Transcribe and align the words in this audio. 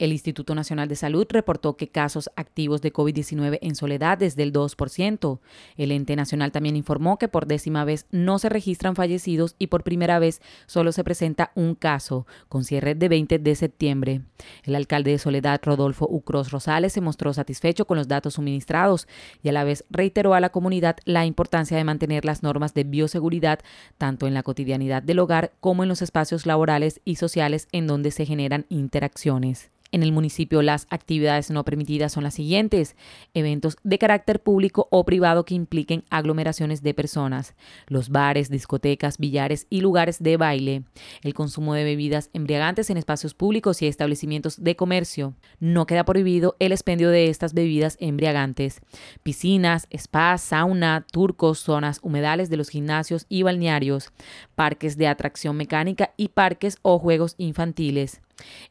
El 0.00 0.12
Instituto 0.12 0.54
Nacional 0.54 0.88
de 0.88 0.96
Salud 0.96 1.26
reportó 1.28 1.76
que 1.76 1.88
casos 1.88 2.30
activos 2.34 2.80
de 2.80 2.90
COVID-19 2.90 3.58
en 3.60 3.74
Soledad 3.74 4.22
es 4.22 4.34
del 4.34 4.50
2%. 4.50 5.40
El 5.76 5.92
ente 5.92 6.16
nacional 6.16 6.52
también 6.52 6.74
informó 6.74 7.18
que 7.18 7.28
por 7.28 7.46
décima 7.46 7.84
vez 7.84 8.06
no 8.10 8.38
se 8.38 8.48
registran 8.48 8.96
fallecidos 8.96 9.56
y 9.58 9.66
por 9.66 9.84
primera 9.84 10.18
vez 10.18 10.40
solo 10.64 10.92
se 10.92 11.04
presenta 11.04 11.52
un 11.54 11.74
caso, 11.74 12.26
con 12.48 12.64
cierre 12.64 12.94
de 12.94 13.10
20 13.10 13.40
de 13.40 13.54
septiembre. 13.54 14.22
El 14.64 14.74
alcalde 14.74 15.10
de 15.10 15.18
Soledad, 15.18 15.60
Rodolfo 15.62 16.08
Ucros 16.10 16.50
Rosales, 16.50 16.94
se 16.94 17.02
mostró 17.02 17.34
satisfecho 17.34 17.86
con 17.86 17.98
los 17.98 18.08
datos 18.08 18.34
suministrados 18.34 19.06
y 19.42 19.50
a 19.50 19.52
la 19.52 19.64
vez 19.64 19.84
reiteró 19.90 20.32
a 20.32 20.40
la 20.40 20.48
comunidad 20.48 20.96
la 21.04 21.26
importancia 21.26 21.76
de 21.76 21.84
mantener 21.84 22.24
las 22.24 22.42
normas 22.42 22.72
de 22.72 22.84
bioseguridad 22.84 23.58
tanto 23.98 24.26
en 24.26 24.32
la 24.32 24.44
cotidianidad 24.44 25.02
del 25.02 25.18
hogar 25.18 25.52
como 25.60 25.82
en 25.82 25.90
los 25.90 26.00
espacios 26.00 26.46
laborales 26.46 27.02
y 27.04 27.16
sociales 27.16 27.68
en 27.72 27.86
donde 27.86 28.12
se 28.12 28.24
generan 28.24 28.64
interacciones. 28.70 29.70
En 29.92 30.02
el 30.04 30.12
municipio 30.12 30.62
las 30.62 30.86
actividades 30.90 31.50
no 31.50 31.64
permitidas 31.64 32.12
son 32.12 32.22
las 32.22 32.34
siguientes. 32.34 32.96
Eventos 33.34 33.76
de 33.82 33.98
carácter 33.98 34.40
público 34.40 34.86
o 34.90 35.04
privado 35.04 35.44
que 35.44 35.54
impliquen 35.54 36.04
aglomeraciones 36.10 36.82
de 36.82 36.94
personas. 36.94 37.54
Los 37.88 38.10
bares, 38.10 38.50
discotecas, 38.50 39.18
billares 39.18 39.66
y 39.68 39.80
lugares 39.80 40.22
de 40.22 40.36
baile. 40.36 40.84
El 41.22 41.34
consumo 41.34 41.74
de 41.74 41.84
bebidas 41.84 42.30
embriagantes 42.32 42.90
en 42.90 42.98
espacios 42.98 43.34
públicos 43.34 43.82
y 43.82 43.88
establecimientos 43.88 44.62
de 44.62 44.76
comercio. 44.76 45.34
No 45.58 45.86
queda 45.86 46.04
prohibido 46.04 46.54
el 46.60 46.70
expendio 46.70 47.10
de 47.10 47.28
estas 47.28 47.52
bebidas 47.52 47.96
embriagantes. 48.00 48.80
Piscinas, 49.24 49.88
spas, 49.96 50.40
sauna, 50.40 51.04
turcos, 51.10 51.58
zonas 51.58 51.98
humedales 52.02 52.48
de 52.48 52.56
los 52.56 52.68
gimnasios 52.68 53.26
y 53.28 53.42
balnearios. 53.42 54.12
Parques 54.54 54.96
de 54.96 55.08
atracción 55.08 55.56
mecánica 55.56 56.12
y 56.16 56.28
parques 56.28 56.78
o 56.82 56.98
juegos 56.98 57.34
infantiles 57.38 58.20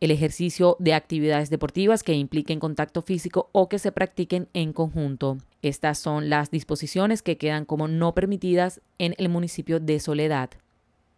el 0.00 0.10
ejercicio 0.10 0.76
de 0.78 0.94
actividades 0.94 1.50
deportivas 1.50 2.02
que 2.02 2.14
impliquen 2.14 2.60
contacto 2.60 3.02
físico 3.02 3.50
o 3.52 3.68
que 3.68 3.78
se 3.78 3.92
practiquen 3.92 4.48
en 4.52 4.72
conjunto. 4.72 5.38
Estas 5.62 5.98
son 5.98 6.30
las 6.30 6.50
disposiciones 6.50 7.22
que 7.22 7.38
quedan 7.38 7.64
como 7.64 7.88
no 7.88 8.14
permitidas 8.14 8.80
en 8.98 9.14
el 9.18 9.28
municipio 9.28 9.80
de 9.80 10.00
Soledad. 10.00 10.50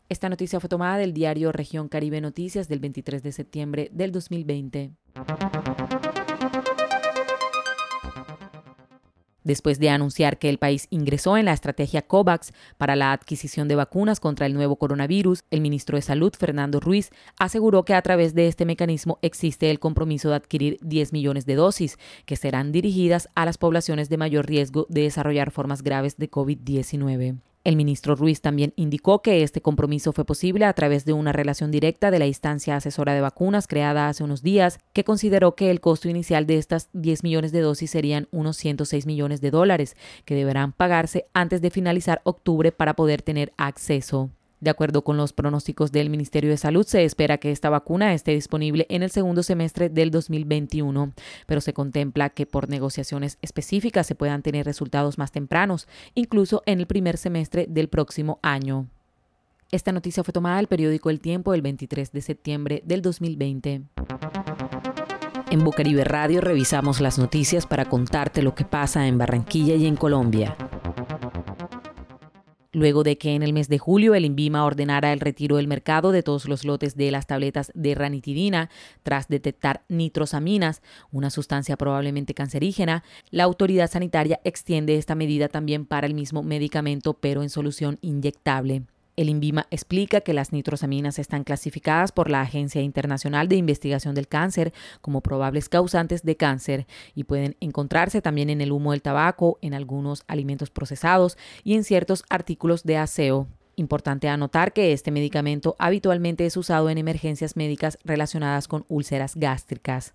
Esta 0.09 0.31
noticia 0.31 0.59
fue 0.59 0.71
tomada 0.71 0.97
del 0.97 1.13
diario 1.13 1.53
Región 1.53 1.89
Caribe 1.89 2.21
Noticias 2.23 2.67
del 2.69 2.81
23 2.81 3.23
de 3.23 3.33
septiembre 3.33 3.91
del 3.93 4.11
2020. 4.11 4.93
Después 9.45 9.79
de 9.79 9.91
anunciar 9.91 10.39
que 10.39 10.49
el 10.49 10.59
país 10.59 10.87
ingresó 10.91 11.37
en 11.37 11.47
la 11.47 11.53
estrategia 11.53 12.03
COVAX 12.03 12.53
para 12.77 12.97
la 12.97 13.13
adquisición 13.13 13.69
de 13.69 13.77
vacunas 13.77 14.21
contra 14.21 14.47
el 14.47 14.55
nuevo 14.55 14.77
coronavirus, 14.77 15.45
el 15.51 15.61
ministro 15.61 15.97
de 15.97 16.03
Salud, 16.03 16.33
Fernando 16.39 16.81
Ruiz, 16.81 17.11
aseguró 17.39 17.85
que 17.85 17.95
a 17.95 18.03
través 18.03 18.35
de 18.35 18.49
este 18.49 18.65
mecanismo 18.65 19.19
existe 19.23 19.71
el 19.71 19.79
compromiso 19.79 20.31
de 20.31 20.37
adquirir 20.37 20.79
10 20.83 21.13
millones 21.13 21.47
de 21.47 21.55
dosis, 21.55 21.99
que 22.27 22.37
serán 22.37 22.73
dirigidas 22.73 23.29
a 23.35 23.45
las 23.45 23.59
poblaciones 23.59 24.09
de 24.09 24.17
mayor 24.17 24.47
riesgo 24.47 24.87
de 24.89 25.03
desarrollar 25.03 25.51
formas 25.51 25.83
graves 25.83 26.17
de 26.17 26.31
COVID-19. 26.31 27.39
El 27.69 27.77
ministro 27.77 28.17
Ruiz 28.17 28.41
también 28.41 28.73
indicó 28.77 29.21
que 29.21 29.43
este 29.43 29.61
compromiso 29.61 30.15
fue 30.15 30.25
posible 30.25 30.65
a 30.65 30.73
través 30.73 31.05
de 31.05 31.13
una 31.13 31.33
relación 31.33 31.71
directa 31.71 32.11
de 32.11 32.19
la 32.19 32.27
instancia 32.27 32.75
asesora 32.75 33.13
de 33.13 33.21
vacunas 33.21 33.67
creada 33.67 34.09
hace 34.09 34.25
unos 34.25 34.43
días, 34.43 34.79
que 34.95 35.05
consideró 35.05 35.55
que 35.55 35.71
el 35.71 35.83
costo 35.83 36.09
inicial 36.09 36.47
de 36.47 36.57
estas 36.57 36.89
10 36.95 37.25
millones 37.25 37.53
de 37.53 37.61
dosis 37.61 37.91
serían 37.91 38.27
unos 38.31 38.57
106 38.57 39.05
millones 39.05 39.43
de 39.43 39.51
dólares, 39.51 39.99
que 40.25 40.35
deberán 40.35 40.73
pagarse 40.73 41.27
antes 41.35 41.61
de 41.61 41.69
finalizar 41.69 42.23
octubre 42.25 42.73
para 42.73 42.95
poder 42.97 43.21
tener 43.21 43.53
acceso. 43.59 44.31
De 44.61 44.71
acuerdo 44.71 45.03
con 45.03 45.17
los 45.17 45.33
pronósticos 45.33 45.93
del 45.93 46.11
Ministerio 46.11 46.51
de 46.51 46.57
Salud, 46.57 46.85
se 46.85 47.05
espera 47.05 47.39
que 47.39 47.53
esta 47.53 47.71
vacuna 47.71 48.13
esté 48.13 48.33
disponible 48.33 48.87
en 48.89 49.05
el 49.05 49.11
segundo 49.11 49.45
semestre 49.45 49.89
del 49.89 50.11
2021, 50.11 51.13
pero 51.47 51.61
se 51.61 51.73
contempla 51.73 52.31
que 52.31 52.45
por 52.45 52.69
negociaciones 52.69 53.39
específicas 53.41 54.07
se 54.07 54.17
puedan 54.17 54.43
tener 54.43 54.67
resultados 54.67 55.17
más 55.17 55.31
tempranos, 55.31 55.87
incluso 56.15 56.63
en 56.67 56.81
el 56.81 56.87
primer 56.87 57.19
semestre 57.19 57.67
del 57.69 57.89
próximo 57.89 58.41
año. 58.43 58.89
Esta 59.71 59.93
noticia 59.93 60.25
fue 60.25 60.33
tomada 60.33 60.57
del 60.57 60.67
periódico 60.67 61.11
El 61.11 61.21
Tiempo 61.21 61.55
el 61.55 61.63
23 61.63 62.11
de 62.11 62.21
septiembre 62.21 62.83
del 62.85 63.03
2020. 63.03 63.83
En 65.51 65.65
Bucaribe 65.65 66.05
Radio 66.05 66.41
revisamos 66.41 67.01
las 67.01 67.19
noticias 67.19 67.67
para 67.67 67.85
contarte 67.85 68.43
lo 68.43 68.55
que 68.55 68.65
pasa 68.65 69.07
en 69.07 69.19
Barranquilla 69.19 69.77
y 69.77 69.87
en 69.87 69.97
Colombia 69.97 70.57
luego 72.73 73.03
de 73.03 73.19
que 73.19 73.35
en 73.35 73.43
el 73.43 73.53
mes 73.53 73.69
de 73.69 73.79
julio 73.79 74.15
el 74.15 74.25
INVIMA 74.25 74.65
ordenara 74.65 75.13
el 75.13 75.21
retiro 75.21 75.57
del 75.57 75.69
mercado 75.69 76.13
de 76.13 76.23
todos 76.23 76.49
los 76.49 76.65
lotes 76.65 76.97
de 76.97 77.11
las 77.11 77.27
tabletas 77.27 77.73
de 77.75 77.95
ranitidina 77.95 78.71
tras 79.03 79.29
detectar 79.29 79.85
nitrosaminas, 79.89 80.83
una 81.11 81.31
sustancia 81.31 81.77
probablemente 81.77 82.35
cancerígena, 82.35 83.05
la 83.31 83.45
autoridad 83.45 83.91
sanitaria 83.91 84.41
extiende 84.45 84.97
esta 84.97 85.15
medida 85.15 85.49
también 85.49 85.87
para 85.87 86.07
el 86.07 86.15
mismo 86.15 86.43
medicamento 86.43 87.15
pero 87.15 87.43
en 87.43 87.51
solución 87.51 87.99
inyectable. 88.03 88.83
El 89.19 89.29
INVIMA 89.31 89.67
explica 89.73 90.21
que 90.21 90.33
las 90.33 90.53
nitrosaminas 90.53 91.19
están 91.19 91.43
clasificadas 91.43 92.13
por 92.13 92.31
la 92.31 92.41
Agencia 92.41 92.83
Internacional 92.83 93.49
de 93.49 93.57
Investigación 93.57 94.15
del 94.15 94.29
Cáncer 94.29 94.73
como 95.01 95.23
probables 95.23 95.69
causantes 95.69 96.23
de 96.23 96.37
cáncer 96.37 96.87
y 97.17 97.25
pueden 97.25 97.57
encontrarse 97.59 98.23
también 98.23 98.49
en 98.49 98.61
el 98.61 98.71
humo 98.71 98.93
del 98.93 99.03
tabaco, 99.03 99.59
en 99.61 99.75
algunos 99.75 100.23
alimentos 100.29 100.71
procesados 100.71 101.37
y 101.65 101.75
en 101.75 101.83
ciertos 101.83 102.23
artículos 102.31 102.85
de 102.85 102.97
aseo. 102.97 103.49
Importante 103.75 104.29
anotar 104.29 104.73
que 104.73 104.93
este 104.93 105.11
medicamento 105.11 105.75
habitualmente 105.81 106.47
es 106.47 106.57
usado 106.57 106.89
en 106.89 106.97
emergencias 106.97 107.57
médicas 107.57 107.99
relacionadas 108.05 108.69
con 108.69 108.85
úlceras 108.87 109.35
gástricas. 109.35 110.15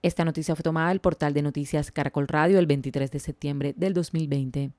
Esta 0.00 0.24
noticia 0.24 0.56
fue 0.56 0.62
tomada 0.62 0.88
del 0.88 1.00
portal 1.00 1.34
de 1.34 1.42
noticias 1.42 1.92
Caracol 1.92 2.28
Radio 2.28 2.58
el 2.58 2.66
23 2.66 3.10
de 3.10 3.18
septiembre 3.18 3.74
del 3.76 3.92
2020. 3.92 4.70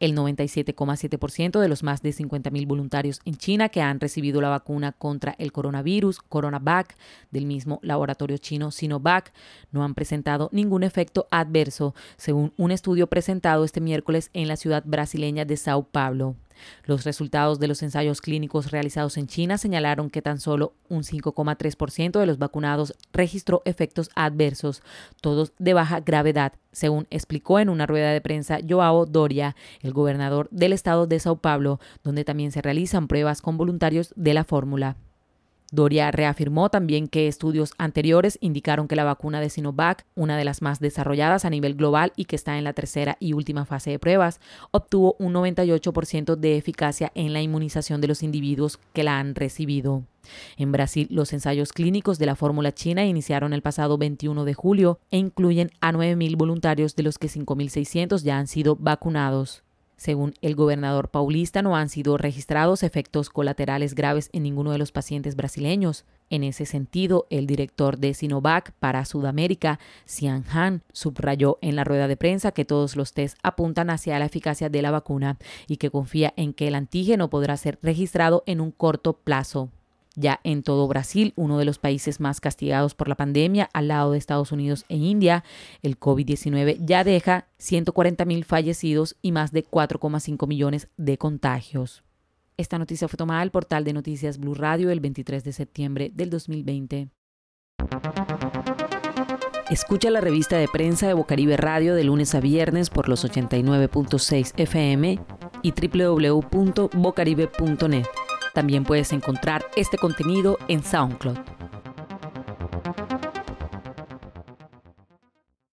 El 0.00 0.14
97,7% 0.14 1.60
de 1.60 1.68
los 1.68 1.82
más 1.82 2.02
de 2.02 2.10
50.000 2.10 2.66
voluntarios 2.66 3.20
en 3.24 3.36
China 3.36 3.68
que 3.68 3.82
han 3.82 4.00
recibido 4.00 4.40
la 4.40 4.48
vacuna 4.48 4.92
contra 4.92 5.34
el 5.38 5.52
coronavirus, 5.52 6.20
CoronaVac, 6.20 6.96
del 7.30 7.46
mismo 7.46 7.80
laboratorio 7.82 8.38
chino 8.38 8.70
Sinovac, 8.70 9.32
no 9.72 9.84
han 9.84 9.94
presentado 9.94 10.48
ningún 10.52 10.82
efecto 10.82 11.26
adverso, 11.30 11.94
según 12.16 12.52
un 12.56 12.70
estudio 12.70 13.06
presentado 13.06 13.64
este 13.64 13.80
miércoles 13.80 14.30
en 14.32 14.48
la 14.48 14.56
ciudad 14.56 14.82
brasileña 14.86 15.44
de 15.44 15.56
Sao 15.56 15.84
Paulo. 15.84 16.36
Los 16.84 17.04
resultados 17.04 17.58
de 17.58 17.68
los 17.68 17.82
ensayos 17.82 18.20
clínicos 18.20 18.70
realizados 18.70 19.16
en 19.16 19.26
China 19.26 19.58
señalaron 19.58 20.10
que 20.10 20.22
tan 20.22 20.40
solo 20.40 20.74
un 20.88 21.02
5,3% 21.02 22.18
de 22.18 22.26
los 22.26 22.38
vacunados 22.38 22.94
registró 23.12 23.62
efectos 23.64 24.10
adversos, 24.14 24.82
todos 25.20 25.52
de 25.58 25.74
baja 25.74 26.00
gravedad, 26.00 26.52
según 26.72 27.06
explicó 27.10 27.58
en 27.58 27.68
una 27.68 27.86
rueda 27.86 28.12
de 28.12 28.20
prensa 28.20 28.58
Joao 28.66 29.06
Doria, 29.06 29.56
el 29.80 29.92
gobernador 29.92 30.48
del 30.50 30.72
estado 30.72 31.06
de 31.06 31.18
Sao 31.20 31.36
Paulo, 31.36 31.80
donde 32.02 32.24
también 32.24 32.52
se 32.52 32.62
realizan 32.62 33.08
pruebas 33.08 33.42
con 33.42 33.56
voluntarios 33.56 34.12
de 34.16 34.34
la 34.34 34.44
fórmula. 34.44 34.96
Doria 35.70 36.10
reafirmó 36.10 36.70
también 36.70 37.08
que 37.08 37.28
estudios 37.28 37.74
anteriores 37.76 38.38
indicaron 38.40 38.88
que 38.88 38.96
la 38.96 39.04
vacuna 39.04 39.40
de 39.40 39.50
Sinovac, 39.50 40.06
una 40.14 40.38
de 40.38 40.44
las 40.44 40.62
más 40.62 40.80
desarrolladas 40.80 41.44
a 41.44 41.50
nivel 41.50 41.74
global 41.74 42.12
y 42.16 42.24
que 42.24 42.36
está 42.36 42.56
en 42.56 42.64
la 42.64 42.72
tercera 42.72 43.18
y 43.20 43.34
última 43.34 43.66
fase 43.66 43.90
de 43.90 43.98
pruebas, 43.98 44.40
obtuvo 44.70 45.16
un 45.18 45.34
98% 45.34 46.36
de 46.36 46.56
eficacia 46.56 47.12
en 47.14 47.34
la 47.34 47.42
inmunización 47.42 48.00
de 48.00 48.08
los 48.08 48.22
individuos 48.22 48.78
que 48.94 49.02
la 49.02 49.18
han 49.18 49.34
recibido. 49.34 50.04
En 50.56 50.72
Brasil, 50.72 51.06
los 51.10 51.32
ensayos 51.32 51.72
clínicos 51.72 52.18
de 52.18 52.26
la 52.26 52.34
fórmula 52.34 52.72
china 52.72 53.04
iniciaron 53.04 53.52
el 53.52 53.62
pasado 53.62 53.98
21 53.98 54.44
de 54.44 54.54
julio 54.54 55.00
e 55.10 55.18
incluyen 55.18 55.70
a 55.80 55.92
9.000 55.92 56.36
voluntarios 56.36 56.96
de 56.96 57.02
los 57.02 57.18
que 57.18 57.28
5.600 57.28 58.22
ya 58.22 58.38
han 58.38 58.46
sido 58.46 58.76
vacunados. 58.76 59.62
Según 59.98 60.34
el 60.42 60.54
gobernador 60.54 61.08
paulista, 61.08 61.60
no 61.60 61.76
han 61.76 61.88
sido 61.88 62.16
registrados 62.16 62.84
efectos 62.84 63.30
colaterales 63.30 63.96
graves 63.96 64.30
en 64.32 64.44
ninguno 64.44 64.70
de 64.70 64.78
los 64.78 64.92
pacientes 64.92 65.34
brasileños. 65.34 66.04
En 66.30 66.44
ese 66.44 66.66
sentido, 66.66 67.26
el 67.30 67.48
director 67.48 67.98
de 67.98 68.14
Sinovac 68.14 68.70
para 68.78 69.04
Sudamérica, 69.04 69.80
Xian 70.06 70.44
Han, 70.52 70.82
subrayó 70.92 71.58
en 71.62 71.74
la 71.74 71.82
rueda 71.82 72.06
de 72.06 72.16
prensa 72.16 72.52
que 72.52 72.64
todos 72.64 72.94
los 72.94 73.12
test 73.12 73.38
apuntan 73.42 73.90
hacia 73.90 74.20
la 74.20 74.26
eficacia 74.26 74.68
de 74.68 74.82
la 74.82 74.92
vacuna 74.92 75.36
y 75.66 75.78
que 75.78 75.90
confía 75.90 76.32
en 76.36 76.54
que 76.54 76.68
el 76.68 76.76
antígeno 76.76 77.28
podrá 77.28 77.56
ser 77.56 77.80
registrado 77.82 78.44
en 78.46 78.60
un 78.60 78.70
corto 78.70 79.14
plazo. 79.14 79.68
Ya 80.14 80.40
en 80.44 80.62
todo 80.62 80.86
Brasil, 80.88 81.32
uno 81.36 81.58
de 81.58 81.64
los 81.64 81.78
países 81.78 82.20
más 82.20 82.40
castigados 82.40 82.94
por 82.94 83.08
la 83.08 83.16
pandemia, 83.16 83.68
al 83.72 83.88
lado 83.88 84.12
de 84.12 84.18
Estados 84.18 84.52
Unidos 84.52 84.84
e 84.88 84.96
India, 84.96 85.44
el 85.82 85.98
COVID-19 85.98 86.78
ya 86.80 87.04
deja 87.04 87.46
140 87.58 88.24
mil 88.24 88.44
fallecidos 88.44 89.16
y 89.22 89.32
más 89.32 89.52
de 89.52 89.64
4,5 89.64 90.46
millones 90.46 90.88
de 90.96 91.18
contagios. 91.18 92.02
Esta 92.56 92.78
noticia 92.78 93.06
fue 93.06 93.16
tomada 93.16 93.40
del 93.40 93.52
portal 93.52 93.84
de 93.84 93.92
noticias 93.92 94.38
Blue 94.38 94.54
Radio 94.54 94.90
el 94.90 95.00
23 95.00 95.44
de 95.44 95.52
septiembre 95.52 96.10
del 96.12 96.30
2020. 96.30 97.08
Escucha 99.70 100.10
la 100.10 100.20
revista 100.20 100.56
de 100.56 100.66
prensa 100.66 101.06
de 101.06 101.14
Bocaribe 101.14 101.56
Radio 101.56 101.94
de 101.94 102.02
lunes 102.02 102.34
a 102.34 102.40
viernes 102.40 102.90
por 102.90 103.08
los 103.08 103.24
89.6 103.24 104.54
FM 104.56 105.20
y 105.62 105.72
www.bocaribe.net. 105.72 108.06
También 108.58 108.82
puedes 108.82 109.12
encontrar 109.12 109.64
este 109.76 109.98
contenido 109.98 110.58
en 110.66 110.82
SoundCloud. 110.82 111.57